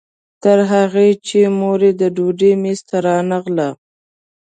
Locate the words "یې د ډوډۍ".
1.85-2.51